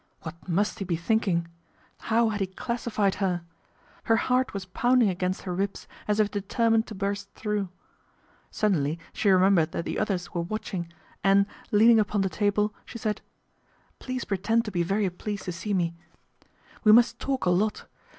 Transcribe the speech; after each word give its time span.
What 0.23 0.49
must 0.49 0.79
he 0.79 0.83
be 0.85 0.95
think 0.95 1.27
ing? 1.27 1.47
How 1.99 2.29
had 2.29 2.41
he 2.41 2.47
classified 2.47 3.13
her? 3.21 3.43
Her 4.05 4.15
heart 4.15 4.51
was 4.51 4.65
pounding 4.65 5.09
against 5.11 5.43
her 5.43 5.53
ribs 5.53 5.87
as 6.07 6.19
if 6.19 6.31
determined 6.31 6.87
to 6.87 6.95
burst 6.95 7.29
through. 7.35 7.69
Suddenly 8.49 8.97
she 9.13 9.29
remembered 9.29 9.73
that 9.73 9.85
the 9.85 9.99
others 9.99 10.33
were 10.33 10.41
watching 10.41 10.91
and, 11.23 11.45
leaning 11.71 11.99
upon 11.99 12.21
the 12.21 12.29
table, 12.29 12.73
she 12.83 12.97
said:" 12.97 13.21
Please 13.99 14.23
pretend 14.25 14.65
to 14.65 14.71
be 14.71 14.81
very 14.81 15.07
pleased 15.11 15.43
to 15.43 15.51
see 15.51 15.71
me. 15.71 15.89
34 15.89 15.89
PATRICIA 15.91 16.39
BRENT, 16.41 16.49
SPINSTER 16.49 16.81
We 16.83 16.91
must 16.91 17.19
talk 17.19 17.45
a 17.45 17.51
lot. 17.51 17.85